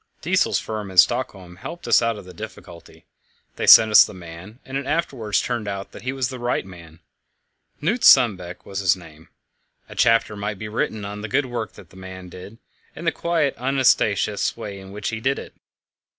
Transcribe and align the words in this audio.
Diesel's 0.23 0.57
firm 0.57 0.89
in 0.89 0.97
Stockholm 0.97 1.57
helped 1.57 1.87
us 1.87 2.01
out 2.01 2.17
of 2.17 2.25
the 2.25 2.33
difficulty; 2.33 3.05
they 3.55 3.67
sent 3.67 3.91
us 3.91 4.03
the 4.03 4.15
man, 4.15 4.57
and 4.65 4.75
it 4.75 4.87
afterwards 4.87 5.39
turned 5.39 5.67
out 5.67 5.91
that 5.91 6.01
he 6.01 6.11
was 6.11 6.29
the 6.29 6.39
right 6.39 6.65
man. 6.65 7.01
Knut 7.79 8.03
Sundbeck 8.03 8.65
was 8.65 8.79
his 8.79 8.95
name. 8.95 9.29
A 9.87 9.93
chapter 9.93 10.35
might 10.35 10.57
be 10.57 10.67
written 10.67 11.05
on 11.05 11.21
the 11.21 11.27
good 11.29 11.45
work 11.45 11.73
that 11.73 11.93
man 11.95 12.29
did, 12.29 12.57
and 12.95 13.05
the 13.05 13.11
quiet, 13.11 13.53
unostentatious 13.59 14.57
way 14.57 14.79
in 14.79 14.91
which 14.91 15.09
he 15.09 15.19
did 15.19 15.37
it. 15.37 15.53